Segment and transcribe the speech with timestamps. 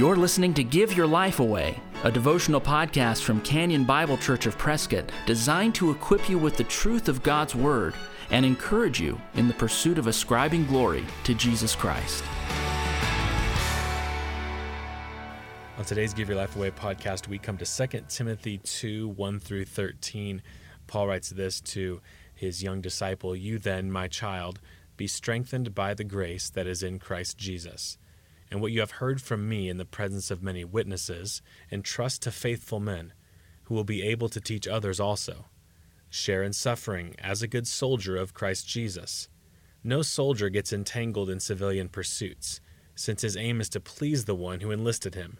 [0.00, 4.56] You're listening to Give Your Life Away, a devotional podcast from Canyon Bible Church of
[4.56, 7.92] Prescott designed to equip you with the truth of God's Word
[8.30, 12.24] and encourage you in the pursuit of ascribing glory to Jesus Christ.
[15.76, 19.66] On today's Give Your Life Away podcast, we come to 2 Timothy 2 1 through
[19.66, 20.40] 13.
[20.86, 22.00] Paul writes this to
[22.34, 24.60] his young disciple You then, my child,
[24.96, 27.98] be strengthened by the grace that is in Christ Jesus
[28.50, 32.32] and what you have heard from me in the presence of many witnesses, entrust to
[32.32, 33.12] faithful men,
[33.64, 35.46] who will be able to teach others also.
[36.08, 39.28] Share in suffering as a good soldier of Christ Jesus.
[39.84, 42.60] No soldier gets entangled in civilian pursuits,
[42.96, 45.38] since his aim is to please the one who enlisted him.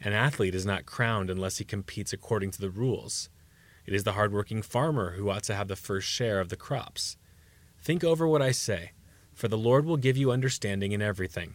[0.00, 3.30] An athlete is not crowned unless he competes according to the rules.
[3.86, 7.16] It is the hard-working farmer who ought to have the first share of the crops.
[7.80, 8.92] Think over what I say,
[9.32, 11.54] for the Lord will give you understanding in everything.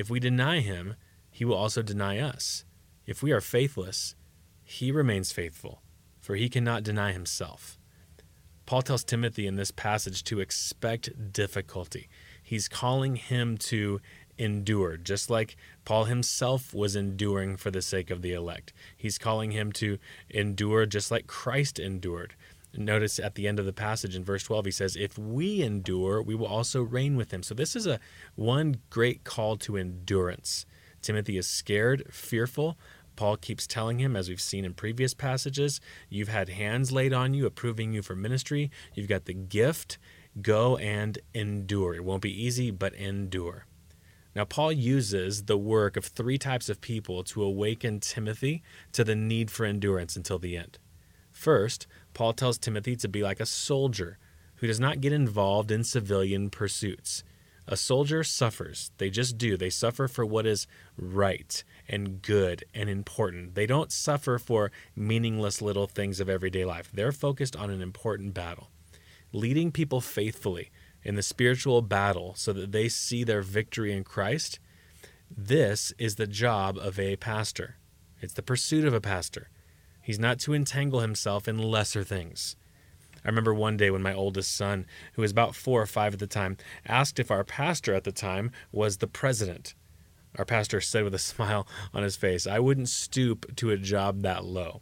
[0.00, 0.94] If we deny him,
[1.30, 2.64] he will also deny us.
[3.04, 4.14] If we are faithless,
[4.64, 5.82] he remains faithful,
[6.22, 7.78] for he cannot deny himself.
[8.64, 12.08] Paul tells Timothy in this passage to expect difficulty.
[12.42, 14.00] He's calling him to
[14.38, 18.72] endure, just like Paul himself was enduring for the sake of the elect.
[18.96, 19.98] He's calling him to
[20.30, 22.34] endure just like Christ endured.
[22.74, 26.22] Notice at the end of the passage in verse 12, he says, If we endure,
[26.22, 27.42] we will also reign with him.
[27.42, 27.98] So this is a
[28.36, 30.66] one great call to endurance.
[31.02, 32.78] Timothy is scared, fearful.
[33.16, 37.34] Paul keeps telling him, as we've seen in previous passages, you've had hands laid on
[37.34, 38.70] you, approving you for ministry.
[38.94, 39.98] You've got the gift.
[40.40, 41.94] Go and endure.
[41.94, 43.66] It won't be easy, but endure.
[44.34, 49.16] Now, Paul uses the work of three types of people to awaken Timothy to the
[49.16, 50.78] need for endurance until the end.
[51.40, 54.18] First, Paul tells Timothy to be like a soldier
[54.56, 57.24] who does not get involved in civilian pursuits.
[57.66, 58.90] A soldier suffers.
[58.98, 59.56] They just do.
[59.56, 60.66] They suffer for what is
[60.98, 63.54] right and good and important.
[63.54, 66.90] They don't suffer for meaningless little things of everyday life.
[66.92, 68.68] They're focused on an important battle.
[69.32, 70.70] Leading people faithfully
[71.02, 74.58] in the spiritual battle so that they see their victory in Christ,
[75.34, 77.76] this is the job of a pastor.
[78.20, 79.48] It's the pursuit of a pastor.
[80.10, 82.56] He's not to entangle himself in lesser things.
[83.24, 86.18] I remember one day when my oldest son, who was about four or five at
[86.18, 89.76] the time, asked if our pastor at the time was the president.
[90.36, 94.22] Our pastor said with a smile on his face, I wouldn't stoop to a job
[94.22, 94.80] that low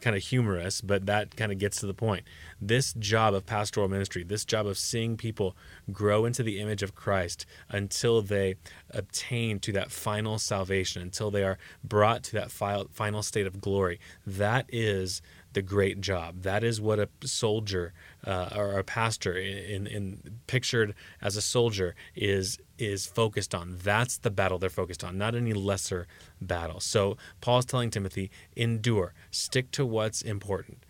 [0.00, 2.24] kind of humorous, but that kind of gets to the point.
[2.66, 5.54] This job of pastoral ministry, this job of seeing people
[5.92, 8.54] grow into the image of Christ until they
[8.90, 14.00] obtain to that final salvation, until they are brought to that final state of glory,
[14.26, 15.20] that is
[15.52, 16.42] the great job.
[16.42, 17.92] That is what a soldier
[18.26, 23.78] uh, or a pastor, in, in pictured as a soldier, is is focused on.
[23.82, 26.06] That's the battle they're focused on, not any lesser
[26.40, 26.80] battle.
[26.80, 30.83] So Paul's telling Timothy, endure, stick to what's important.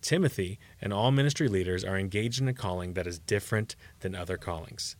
[0.00, 4.36] Timothy and all ministry leaders are engaged in a calling that is different than other
[4.36, 4.96] callings.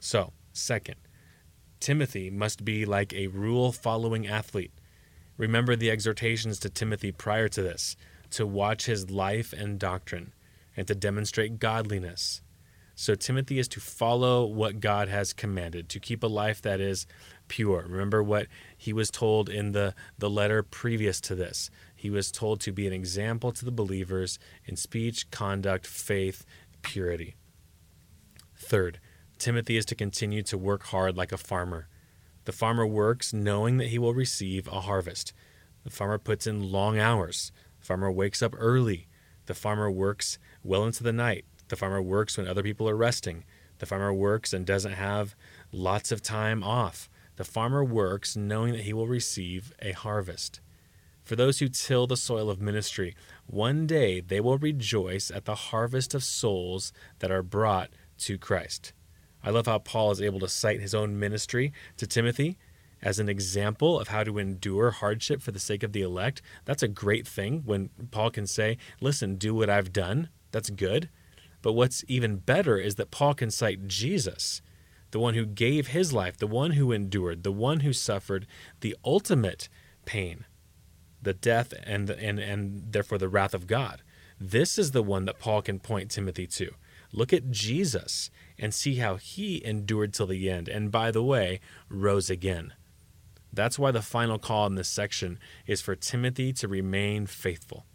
[0.00, 0.96] So, second,
[1.80, 4.72] Timothy must be like a rule following athlete.
[5.36, 7.96] Remember the exhortations to Timothy prior to this
[8.30, 10.32] to watch his life and doctrine
[10.76, 12.42] and to demonstrate godliness
[12.98, 17.06] so Timothy is to follow what God has commanded, to keep a life that is
[17.46, 17.84] pure.
[17.86, 21.70] Remember what he was told in the, the letter previous to this.
[21.96, 26.44] He was told to be an example to the believers in speech, conduct, faith,
[26.82, 27.36] purity.
[28.54, 29.00] Third,
[29.38, 31.88] Timothy is to continue to work hard like a farmer.
[32.44, 35.32] The farmer works knowing that he will receive a harvest.
[35.84, 37.50] The farmer puts in long hours.
[37.80, 39.08] The farmer wakes up early.
[39.46, 41.44] The farmer works well into the night.
[41.68, 43.44] The farmer works when other people are resting.
[43.78, 45.34] The farmer works and doesn't have
[45.72, 47.08] lots of time off.
[47.36, 50.60] The farmer works knowing that he will receive a harvest.
[51.26, 53.16] For those who till the soil of ministry,
[53.48, 58.92] one day they will rejoice at the harvest of souls that are brought to Christ.
[59.42, 62.56] I love how Paul is able to cite his own ministry to Timothy
[63.02, 66.42] as an example of how to endure hardship for the sake of the elect.
[66.64, 70.28] That's a great thing when Paul can say, Listen, do what I've done.
[70.52, 71.08] That's good.
[71.60, 74.62] But what's even better is that Paul can cite Jesus
[75.10, 78.46] the one who gave his life, the one who endured, the one who suffered
[78.80, 79.68] the ultimate
[80.04, 80.44] pain,
[81.22, 84.02] the death and and and therefore the wrath of God.
[84.38, 86.74] This is the one that Paul can point Timothy to.
[87.12, 91.60] Look at Jesus and see how he endured till the end and by the way,
[91.88, 92.74] rose again.
[93.52, 97.86] That's why the final call in this section is for Timothy to remain faithful.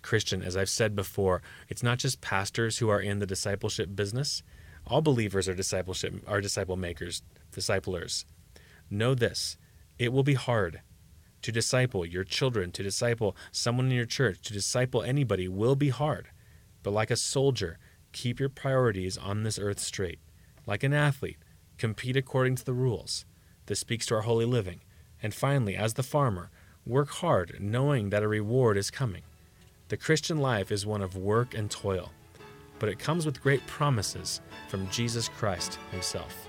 [0.00, 4.42] Christian, as I've said before, it's not just pastors who are in the discipleship business.
[4.86, 8.24] All believers are discipleship are disciple makers, disciplers.
[8.88, 9.58] Know this,
[9.98, 10.80] it will be hard
[11.42, 15.90] to disciple your children, to disciple someone in your church, to disciple anybody will be
[15.90, 16.28] hard.
[16.82, 17.78] But like a soldier,
[18.12, 20.18] keep your priorities on this earth straight.
[20.66, 21.38] Like an athlete,
[21.78, 23.24] compete according to the rules.
[23.66, 24.80] This speaks to our holy living.
[25.22, 26.50] And finally, as the farmer,
[26.84, 29.22] work hard knowing that a reward is coming.
[29.88, 32.12] The Christian life is one of work and toil,
[32.78, 36.48] but it comes with great promises from Jesus Christ Himself.